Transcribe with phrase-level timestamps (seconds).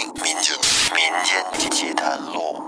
[0.00, 0.56] 民间
[0.94, 2.64] 民间奇谈录。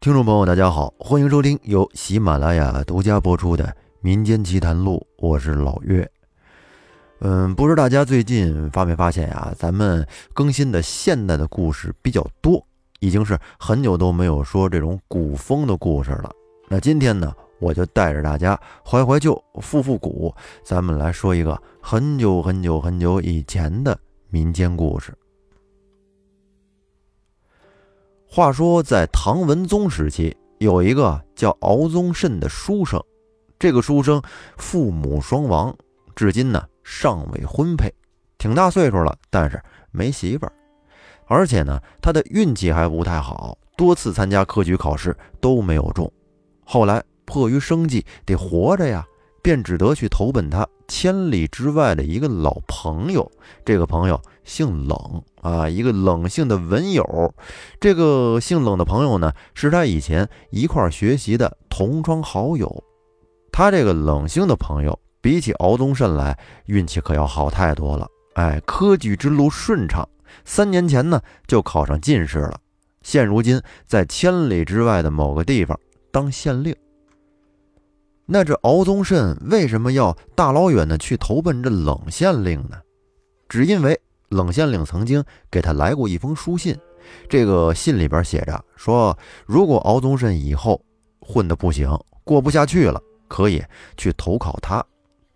[0.00, 3.64] 听众朋友，大家好，欢迎收听由喜马拉雅独家播出的
[4.02, 6.06] 《民间奇谈录》，我是老岳。
[7.20, 9.54] 嗯，不知大家最近发没发现呀？
[9.56, 12.62] 咱们更新的现代的故事比较多，
[13.00, 16.30] 已经是很久都没有说这种古风的故事了。
[16.68, 23.98] 那今天呢，我就带着大家怀怀旧、复复古，咱们来说一个很久很久很久以前的
[24.28, 25.16] 民间故事。
[28.28, 33.02] 话说，在唐文宗时期，有一个叫敖宗慎的书生。
[33.58, 34.20] 这个书生
[34.58, 35.74] 父母双亡，
[36.14, 37.90] 至今呢尚未婚配，
[38.36, 40.52] 挺大岁数了，但是没媳妇儿。
[41.24, 46.12] 而且呢，他的运气还不太好，多次参加科举考试都没有中。
[46.64, 49.04] 后来迫于生计得活着呀，
[49.42, 53.30] 便只得去投奔他千里之外的一个老朋友。
[53.64, 57.34] 这个朋友姓冷啊，一个冷姓的文友。
[57.80, 62.84] 这个姓冷的朋友呢，是他以前一块学习的同窗好友。
[63.52, 68.06] 他这个冷姓的朋友，比起敖宗慎来，运气可要好太多了。
[68.34, 70.06] 哎，科举之路顺畅，
[70.44, 72.60] 三年前呢就考上进士了。
[73.02, 75.78] 现如今在千里之外的某个地方
[76.10, 76.74] 当县令。
[78.28, 82.76] 那这敖宗慎为什么要大老远的去投奔这冷县令呢？
[83.48, 86.76] 只因为冷县令曾经给他来过一封书信，
[87.28, 89.16] 这个信里边写着说，
[89.46, 90.80] 如果敖宗慎以后
[91.20, 91.88] 混得不行，
[92.24, 93.62] 过不下去了，可以
[93.96, 94.84] 去投靠他，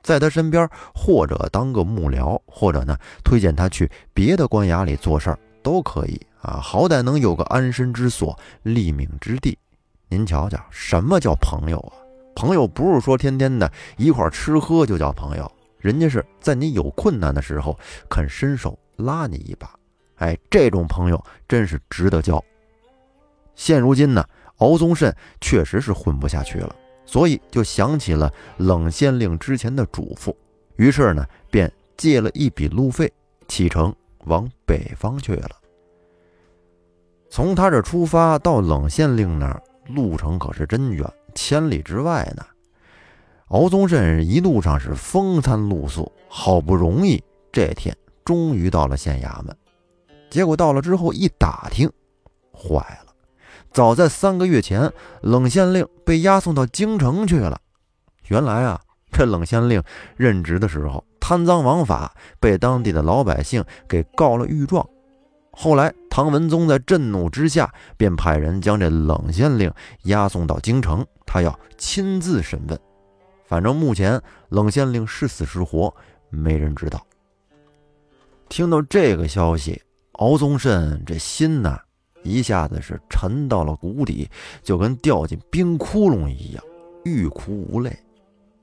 [0.03, 9.57] 在他身边，或者当个幕僚，或者呢推荐他去别的官衙里做事儿都可以啊，好歹能有个安身之所、立命之地。
[10.09, 11.95] 您瞧瞧，什么叫朋友啊？
[12.34, 17.78] 朋友不是说天天的一块吃喝就叫朋友，人家是在你有困难的时候
[18.09, 19.70] 肯伸手拉你一把。
[20.17, 22.43] 哎，这种朋友真是值得交。
[23.55, 24.25] 现如今呢，
[24.59, 26.75] 敖宗慎确实是混不下去了，
[27.05, 30.34] 所以就想起了冷县令之前的嘱咐，
[30.76, 33.12] 于是呢，便借了一笔路费，
[33.49, 33.94] 启程
[34.25, 35.50] 往北方去了。
[37.28, 41.06] 从他这出发到冷县令那儿，路程可是真远。
[41.35, 42.45] 千里之外呢，
[43.49, 49.57] 敖宗慎一路上是风餐露宿，好不容易这天终于到了县衙门。
[50.31, 51.91] 结果到了之后一打听，
[52.53, 53.13] 坏了！
[53.73, 54.93] 早在三个月前，
[55.23, 57.61] 冷县令被押送到京城去了。
[58.29, 58.81] 原来啊，
[59.11, 59.83] 这冷县令
[60.17, 64.89] 任职的时候贪赃枉法，被当地的老百姓给告了御状。
[65.62, 69.71] 后来唐文宗在震怒之下，便派人将这冷县令
[70.04, 71.06] 押送到京城。
[71.26, 72.81] 他要亲自审问，
[73.44, 74.19] 反正目前
[74.49, 75.94] 冷县令是死是活，
[76.31, 77.06] 没人知道。
[78.49, 79.82] 听到这个消息，
[80.12, 81.78] 敖宗慎这心呐，
[82.22, 84.31] 一下子是沉到了谷底，
[84.62, 86.65] 就跟掉进冰窟窿一样，
[87.04, 87.94] 欲哭无泪。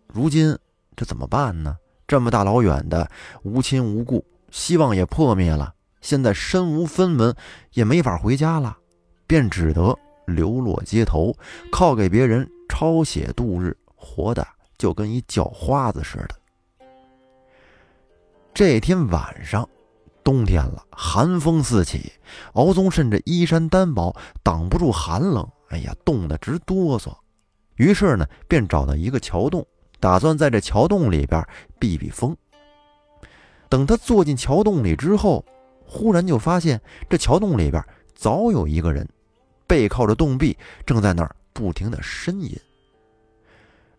[0.08, 0.58] 如今
[0.96, 1.78] 这怎么办呢？
[2.08, 3.08] 这么大老远的，
[3.44, 5.76] 无亲无故，希望也破灭了，
[6.08, 7.36] 现在身无分文，
[7.74, 8.78] 也没法回家了，
[9.28, 9.94] 便只得
[10.26, 11.36] 流落街头，
[11.70, 12.50] 靠给别人。
[12.70, 14.48] 抄写度日，活的
[14.78, 16.36] 就跟一叫花子似的。
[18.54, 19.68] 这天晚上，
[20.24, 22.14] 冬天了，寒风四起，
[22.54, 27.14] 敖宗慎这衣衫单薄，挡不住寒冷，哎呀，冻得直哆嗦。
[27.76, 29.66] 于是呢，便找到一个桥洞，
[30.00, 31.46] 打算在这桥洞里边
[31.78, 32.38] 避避风。
[33.68, 35.44] 等他坐进桥洞里之后，
[35.88, 37.84] 忽然就发现这桥洞里边
[38.14, 39.08] 早有一个人，
[39.66, 40.56] 背靠着洞壁，
[40.86, 41.36] 正在那儿。
[41.54, 42.56] 不停的呻吟。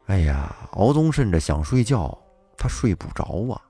[0.06, 2.16] 哎呀，敖宗甚至想睡觉，
[2.56, 3.60] 他睡不着啊。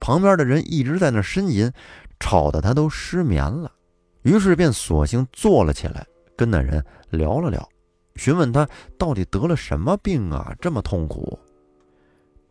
[0.00, 1.70] 旁边的人一直在那呻吟，
[2.18, 3.70] 吵得他都失眠了。
[4.22, 7.68] 于是便索性坐了起来，跟那人聊了聊，
[8.14, 8.66] 询问他
[8.96, 11.38] 到底得了什么病啊，这么痛苦。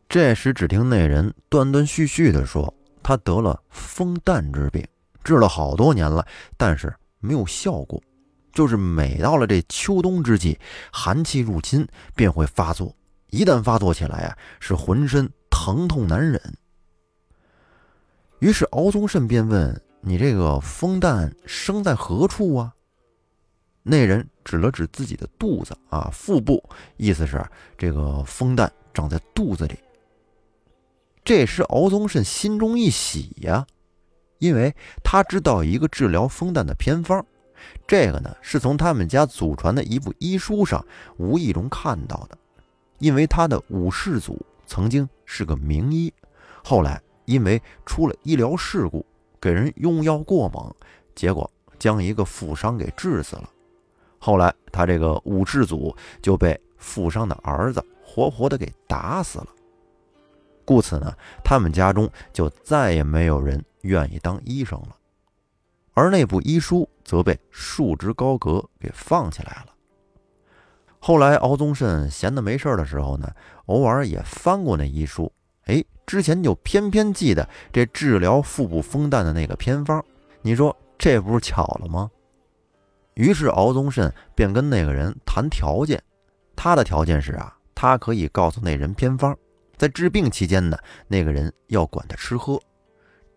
[0.07, 2.71] 这时，只听那人断断续续地说
[3.01, 4.85] ：“他得了风淡之病，
[5.25, 6.25] 治了好多年了，
[6.55, 8.01] 但是没有效果。”
[8.55, 10.57] 就是每到了这秋冬之际，
[10.89, 11.85] 寒气入侵
[12.15, 12.95] 便会发作。
[13.29, 16.41] 一旦发作起来啊，是浑身疼痛难忍。
[18.39, 22.73] 于是敖宗慎便问：“你这个风蛋生在何处啊？”
[23.83, 26.63] 那人指了指自己的肚子啊，腹部，
[26.95, 27.45] 意思是
[27.77, 29.77] 这个风蛋长在肚子里。
[31.25, 33.67] 这时敖宗慎心中一喜呀，
[34.39, 34.73] 因为
[35.03, 37.25] 他知道一个治疗风蛋的偏方。
[37.87, 40.85] 这个呢，是从他们家祖传的一部医书上
[41.17, 42.37] 无意中看到的，
[42.99, 46.13] 因为他的五世祖曾经是个名医，
[46.63, 49.05] 后来因为出了医疗事故，
[49.39, 50.75] 给人用药过猛，
[51.15, 51.49] 结果
[51.79, 53.49] 将一个富商给治死了。
[54.19, 59.47] 后来他这个五世祖就被富商的儿子活活的给打死了。
[60.65, 64.95] 故此呢，他们家中就再也没有人愿意当医生了，
[65.93, 69.73] 而那部医书则被束之高阁给放起来了。
[70.99, 73.31] 后来敖宗慎闲的没事的时候呢，
[73.67, 75.31] 偶尔也翻过那医书，
[75.65, 80.03] 哎，之前就偏偏记得这治疗腹部风淡的那个偏方，
[80.41, 82.09] 你说这不是巧了吗？
[83.13, 86.01] 于是敖宗慎便跟那个人谈条件，
[86.55, 89.37] 他的条件是啊，他可以告诉那人偏方。
[89.77, 90.77] 在治病期间呢，
[91.07, 92.59] 那个人要管他吃喝。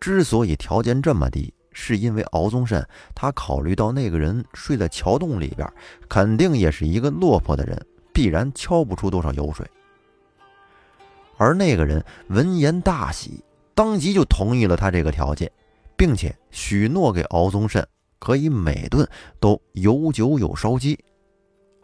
[0.00, 5.70] 之所以条件这么低，是因为敖宗慎他考虑到那个人睡在桥洞里边，
[6.08, 9.66] 肯定也是一个落魄的人，必然敲不出多少油水。
[11.36, 13.42] 而那个人闻言大喜，
[13.74, 15.50] 当即就同意了他这个条件，
[15.96, 17.86] 并且许诺给敖宗慎
[18.18, 19.08] 可以每顿
[19.38, 20.98] 都有酒有烧鸡。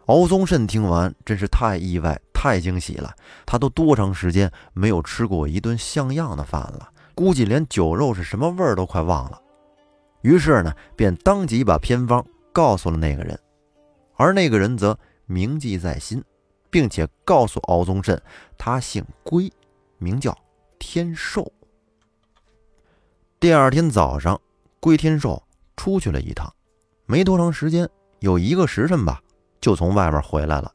[0.06, 2.20] 敖宗慎听完，真是太意外。
[2.32, 3.10] 太惊喜了，
[3.46, 9.40] 他都多长时间没有吃过一顿像样的饭了，估计连酒肉是什么味儿都快忘了。
[10.22, 13.38] 于是呢，便当即把偏方告诉了那个人，
[14.16, 16.22] 而那个人则铭记在心，
[16.70, 18.20] 并且告诉敖宗慎，
[18.58, 19.52] 他姓龟，
[19.98, 20.36] 名叫
[20.78, 21.50] 天寿。
[23.38, 24.40] 第二天早上，
[24.80, 25.42] 龟天寿
[25.76, 26.52] 出去了一趟，
[27.06, 27.88] 没多长时间，
[28.20, 29.20] 有一个时辰吧，
[29.60, 30.72] 就从外面回来了。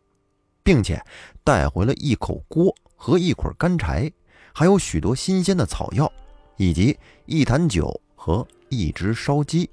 [0.62, 1.04] 并且
[1.44, 4.12] 带回了一口锅和一捆干柴，
[4.54, 6.12] 还有许多新鲜的草药，
[6.60, 6.96] 以及
[7.26, 9.70] 一坛酒和一只烧鸡。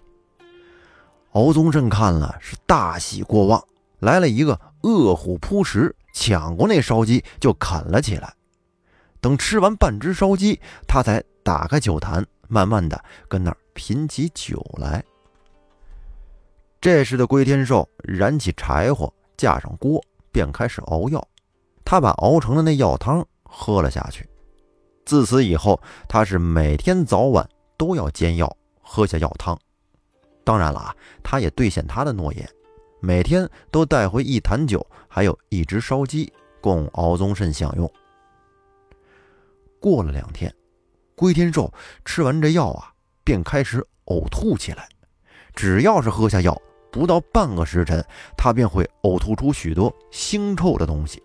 [1.32, 3.62] 敖宗盛看了是大喜过望，
[3.98, 8.32] 来了一个饿虎扑食，抢过那烧鸡就啃了起来。
[9.20, 15.04] 等吃完半只烧鸡，他才打开酒坛，慢慢的跟那儿品起酒来。
[16.80, 20.00] 这时的龟天寿燃起柴火，架上锅。
[20.30, 21.26] 便开始熬药，
[21.82, 24.28] 他把熬成的那药汤喝了下去。
[25.06, 27.48] 自此以后，他是每天早晚
[27.78, 29.58] 都要煎药，喝下药汤。
[30.44, 32.48] 当然了啊，他也兑现他的诺言，
[33.00, 37.90] 每天都带回一坛酒，还有一只烧鸡供敖宗慎享用。
[39.80, 40.52] 过了两天，
[41.14, 41.72] 龟天寿
[42.04, 42.92] 吃完这药啊，
[43.22, 44.88] 便开始呕吐起来。
[45.54, 46.60] 只要是喝下药，
[46.90, 48.04] 不到半个时辰，
[48.36, 51.22] 他便会呕吐出许多腥臭的东西。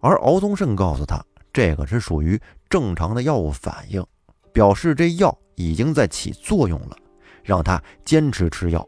[0.00, 2.40] 而敖宗慎告诉他，这个是属于
[2.70, 4.04] 正常的药物反应，
[4.52, 6.96] 表示这药已经在起作用了，
[7.42, 8.86] 让他坚持吃药，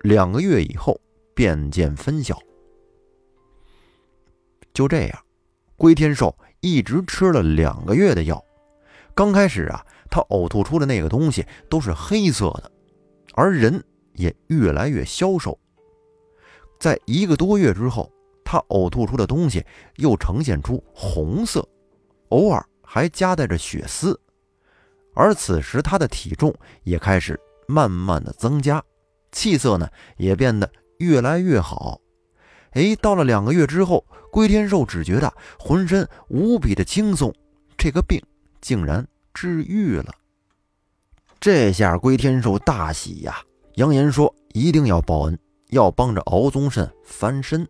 [0.00, 1.00] 两个月以后
[1.34, 2.38] 便见分晓。
[4.72, 5.24] 就这样，
[5.76, 8.42] 龟天寿一直吃了两个月的药。
[9.14, 12.70] 刚开始啊，他呕吐出的那个东西都是黑色的，
[13.34, 13.82] 而人。
[14.14, 15.58] 也越来越消瘦。
[16.78, 18.10] 在一个多月之后，
[18.44, 19.64] 他呕吐出的东西
[19.96, 21.66] 又呈现出红色，
[22.30, 24.18] 偶尔还夹带着血丝。
[25.14, 27.38] 而此时他的体重也开始
[27.68, 28.82] 慢慢的增加，
[29.30, 32.00] 气色呢也变得越来越好。
[32.72, 37.34] 哎，到了两个月之后，龟天寿只觉得浑身无比的轻松，
[37.76, 38.20] 这个病
[38.60, 40.14] 竟然治愈了。
[41.40, 43.42] 这下龟天寿大喜呀！
[43.74, 45.38] 扬言说：“一定要报恩，
[45.70, 47.66] 要帮着敖宗慎翻身。”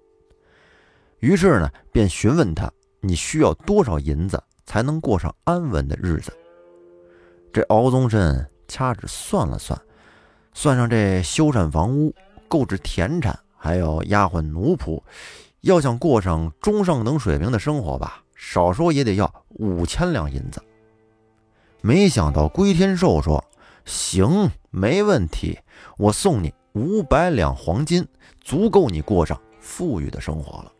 [1.20, 6.32] 于是呢，便询问他：“你需要多少银子才能过上安稳的日子？”
[7.52, 9.76] 这敖宗慎掐指算了算，
[10.54, 12.14] 算上这修缮房屋、
[12.46, 15.02] 购置田产，还有丫鬟奴仆，
[15.62, 20.62] 要想过上中上等水平的生活吧，少说也得要五千两银子。
[21.80, 23.44] 没想到龟天寿说
[23.84, 25.58] ：“行，没问题。”
[25.98, 28.06] 我送你五百两黄金，
[28.40, 30.72] 足够你过上富裕的生活了。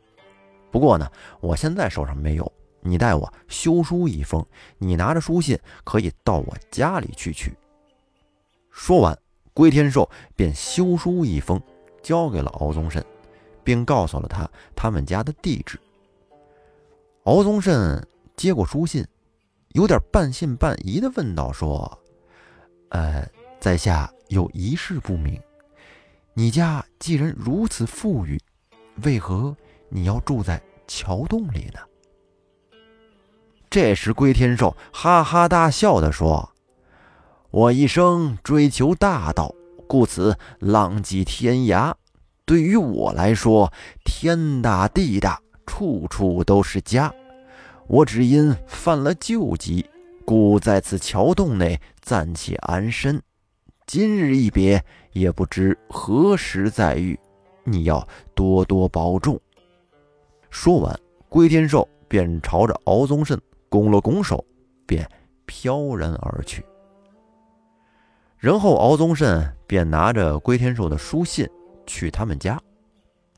[0.70, 4.44] 不过呢，我现在手上没有，你代我修书一封，
[4.78, 7.56] 你拿着书信可以到我家里去取。
[8.70, 9.18] 说完，
[9.52, 11.60] 龟天寿便修书一封，
[12.02, 13.04] 交给了敖宗慎，
[13.62, 15.78] 并告诉了他他们家的地址。
[17.24, 18.06] 敖宗慎
[18.36, 19.06] 接过书信，
[19.70, 21.98] 有点半信半疑地问道：“说，
[22.90, 25.42] 呃，在下。”有一事不明，
[26.34, 28.40] 你家既然如此富裕，
[29.02, 29.56] 为何
[29.88, 31.80] 你要住在桥洞里呢？
[33.70, 36.50] 这时，龟天寿哈哈大笑地说
[37.52, 39.54] ：“我一生追求大道，
[39.86, 41.94] 故此浪迹天涯。
[42.44, 43.72] 对于我来说，
[44.04, 47.14] 天大地大，处处都是家。
[47.86, 49.86] 我只因犯了旧疾，
[50.24, 53.22] 故在此桥洞内暂且安身。
[53.86, 57.16] 今日一别，也不知何时再遇，
[57.62, 59.40] 你要多多保重。”
[60.50, 64.44] 说完，龟天寿便朝着敖宗慎拱了拱手，
[64.84, 65.08] 便
[65.46, 66.62] 飘然而去。
[68.36, 71.48] 然后，敖宗慎便拿着龟天寿的书信
[71.86, 72.60] 去他们家，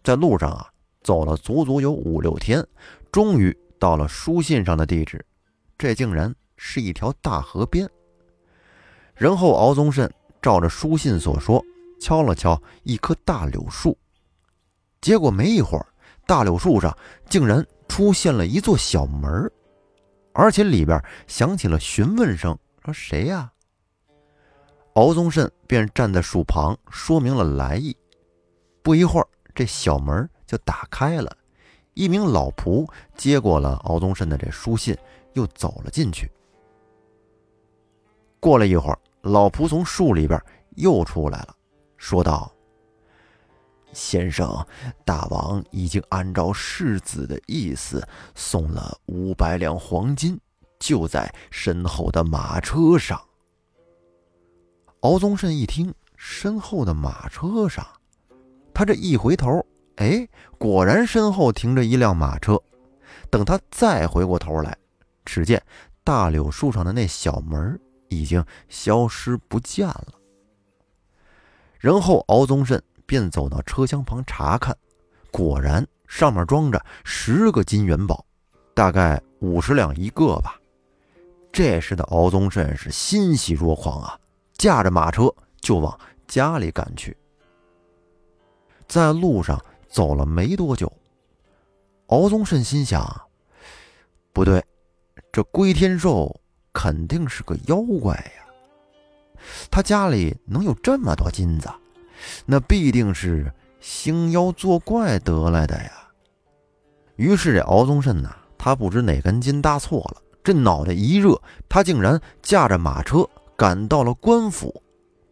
[0.02, 0.68] 在路上啊，
[1.02, 2.66] 走了足足有五六天，
[3.10, 5.24] 终于到了书信上的地址。
[5.76, 7.88] 这竟然是一条大河边。
[9.14, 10.10] 然后，敖宗慎
[10.40, 11.62] 照着书信所说，
[12.00, 13.98] 敲了敲一棵大柳树，
[15.00, 15.86] 结果没一会儿，
[16.26, 16.96] 大柳树上
[17.28, 19.52] 竟然出现了一座小门儿
[20.32, 23.52] 而且里边响起了询问声：“说谁呀？”
[24.94, 27.96] 敖宗慎便站在树旁，说明了来意。
[28.82, 31.34] 不一会儿，这小门就打开了，
[31.94, 32.86] 一名老仆
[33.16, 34.96] 接过了敖宗慎的这书信，
[35.32, 36.30] 又走了进去。
[38.38, 40.38] 过了一会儿，老仆从树里边
[40.76, 41.56] 又出来了，
[41.96, 42.52] 说道
[43.92, 44.66] ：“先生，
[45.04, 50.38] 大王已经按照世子的意思送了五百两黄金，
[50.78, 53.20] 就在身后的马车上。”
[55.00, 57.86] 敖宗慎一听，身后的马车上，
[58.72, 59.64] 他这一回头，
[59.96, 62.60] 哎，果然身后停着一辆马车。
[63.28, 64.76] 等他再回过头来，
[65.24, 65.62] 只见
[66.04, 70.14] 大柳树上的那小门已经消失不见了。
[71.78, 72.82] 然后敖宗慎
[73.12, 74.74] 便走到车厢旁查看，
[75.30, 78.24] 果然上面装着十个金元宝，
[78.72, 80.58] 大概五十两一个吧。
[81.52, 84.18] 这时的敖宗慎是欣喜若狂啊！
[84.54, 87.14] 驾着马车就往家里赶去。
[88.88, 90.90] 在路上走了没多久，
[92.06, 93.28] 敖宗慎心想：
[94.32, 94.64] 不对，
[95.30, 96.34] 这龟天寿
[96.72, 98.46] 肯定是个妖怪呀！
[99.70, 101.68] 他家里能有这么多金子，
[102.46, 105.92] 那必定是兴妖作怪得来的呀。
[107.16, 113.28] 于是这敖宗慎呐，他不知哪根筋搭错了，这脑袋一热，他竟然驾着马车。
[113.54, 114.82] 赶到了官府，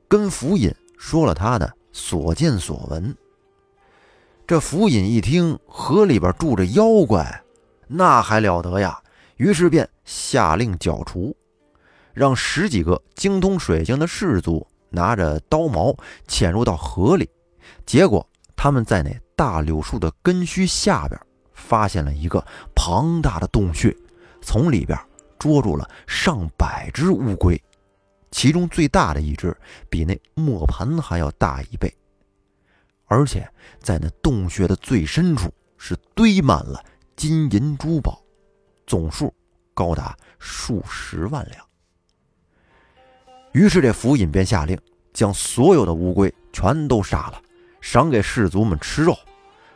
[0.06, 3.16] 跟府尹说了他的所见所闻。
[4.46, 7.42] 这府尹一听河里边住着妖怪，
[7.88, 9.00] 那还了得呀！
[9.36, 11.34] 于是便下令剿除，
[12.12, 15.96] 让十几个精通水性的士卒拿着刀矛
[16.28, 17.28] 潜入到河里。
[17.86, 21.18] 结果他们在那大柳树的根须下边
[21.54, 22.44] 发现了一个
[22.74, 23.96] 庞大的洞穴，
[24.42, 24.98] 从里边
[25.38, 27.60] 捉住了上百只乌龟。
[28.30, 29.56] 其中最大的一只
[29.88, 31.92] 比那磨盘还要大一倍，
[33.06, 33.48] 而且
[33.80, 36.80] 在那洞穴的最深处是堆满了
[37.16, 38.22] 金银珠宝，
[38.86, 39.34] 总数
[39.74, 41.69] 高达数十万两。
[43.52, 44.78] 于是这府尹便下令
[45.12, 47.40] 将所有的乌龟全都杀了，
[47.80, 49.16] 赏给士卒们吃肉，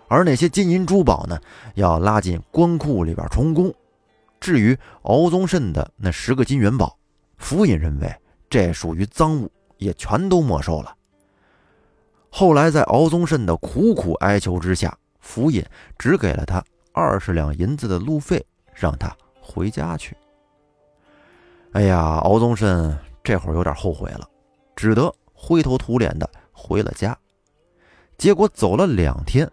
[0.09, 1.39] 而那些金银珠宝呢，
[1.75, 3.75] 要拉进官库里边充公。
[4.41, 6.97] 至于敖宗慎的那十个金元宝，
[7.39, 8.15] 府尹认为。
[8.51, 10.95] 这属于赃物，也全都没收了。
[12.31, 15.65] 后来在敖宗慎的苦苦哀求之下，府尹
[15.99, 16.63] 只给了他
[16.93, 20.17] 二十两银子的路费，让他回家去。
[21.73, 24.29] 哎呀，敖宗慎这会儿有点后悔了，
[24.77, 27.19] 只得灰头土脸的回了家。
[28.19, 29.51] 结果走了两天，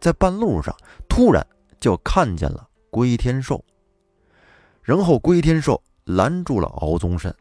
[0.00, 0.74] 在半路上
[1.08, 1.46] 突然
[1.80, 3.62] 就看见了龟天寿，
[4.82, 7.34] 然后龟天寿拦住了敖宗慎。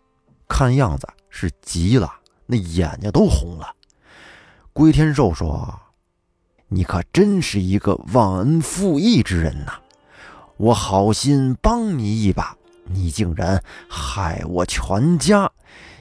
[0.48, 2.12] 看样子是急了，
[2.46, 3.76] 那眼睛都红了。
[4.74, 5.80] 龟天寿说
[6.70, 9.74] ：“你可真是一个忘恩负义之人呐！
[10.58, 12.58] 我好心帮你一把，
[12.90, 15.52] 你竟然害我全家！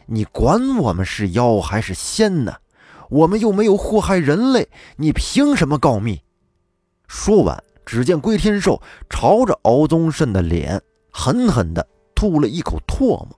[0.07, 2.55] 你管我们是妖还是仙呢？
[3.11, 6.23] 我们又没有祸害人类，你凭什么告密？”
[7.09, 13.29] 说完，只见龟天寿朝着敖宗慎的脸狠狠地吐了一口唾沫，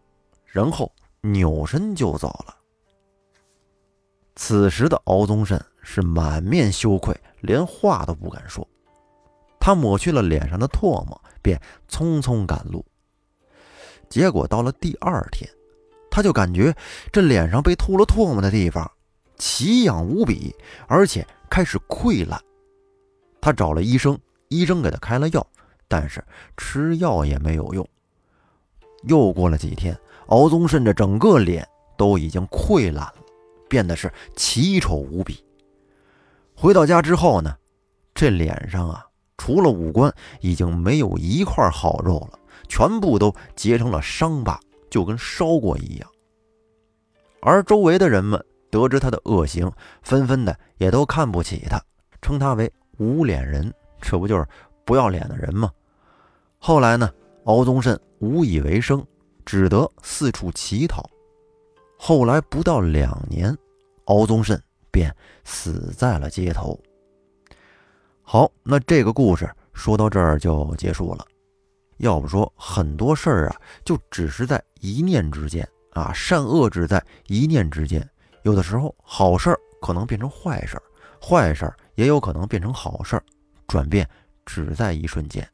[0.46, 0.92] 然后。
[1.20, 2.54] 扭身就走了。
[4.36, 8.66] 此时的敖宗慎是满面羞愧，连话都不敢说。
[9.58, 12.86] 他抹去了脸上的唾沫，便匆匆赶路。
[14.08, 15.48] 结果到了第二天，
[16.10, 16.74] 他就感觉
[17.12, 18.90] 这脸上被吐了唾沫的地方
[19.36, 20.54] 奇痒无比，
[20.86, 22.40] 而且开始溃烂。
[23.40, 25.46] 他找了医生，医生给他开了药，
[25.86, 26.24] 但是
[26.56, 27.88] 吃药也没有用。
[29.04, 29.98] 又过了几天。
[30.28, 33.14] 敖宗慎这整个脸都已经溃烂了，
[33.66, 35.42] 变得是奇丑无比。
[36.54, 37.56] 回到家之后呢，
[38.14, 39.06] 这脸上啊，
[39.38, 44.58] 除了五官已经没有一块好肉了，全部都结成了伤疤，
[44.90, 46.10] 就跟烧过一样。
[47.40, 49.70] 而周围的人们得知他的恶行，
[50.02, 51.80] 纷纷的也都看不起他，
[52.20, 54.46] 称他为无脸人，这不就是
[54.84, 55.70] 不要脸的人吗？
[56.58, 57.08] 后来呢，
[57.44, 59.06] 敖宗慎无以为生，
[59.46, 61.08] 只得四处乞讨。
[61.96, 63.56] 后来不到两年，
[64.06, 64.60] 敖宗慎
[64.90, 66.78] 便死在了街头。
[68.22, 71.24] 好，那这个故事说到这儿就结束了。
[71.98, 78.06] 要不说很多事儿啊，就只是在一念之间啊，善恶只在一念之间。
[78.42, 80.82] 有的时候好事儿可能变成坏事儿，
[81.20, 83.22] 坏事儿也有可能变成好事儿，
[83.66, 84.08] 转变
[84.46, 85.46] 只在一瞬间。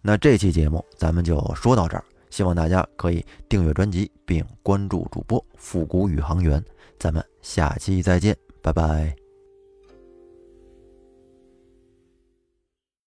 [0.00, 6.62] 那这期节目咱们就说到这儿，希望大家可以订阅专辑并关注主播复古宇航员。
[6.98, 9.21] 咱们下期再见，拜拜。